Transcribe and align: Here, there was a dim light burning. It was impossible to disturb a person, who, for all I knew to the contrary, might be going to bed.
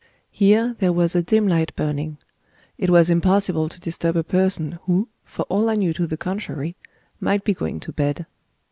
Here, 0.31 0.75
there 0.79 0.91
was 0.91 1.13
a 1.15 1.21
dim 1.21 1.47
light 1.47 1.75
burning. 1.75 2.17
It 2.75 2.89
was 2.89 3.11
impossible 3.11 3.69
to 3.69 3.79
disturb 3.79 4.17
a 4.17 4.23
person, 4.23 4.79
who, 4.85 5.09
for 5.23 5.43
all 5.43 5.69
I 5.69 5.75
knew 5.75 5.93
to 5.93 6.07
the 6.07 6.17
contrary, 6.17 6.75
might 7.19 7.43
be 7.43 7.53
going 7.53 7.79
to 7.81 7.93
bed. 7.93 8.25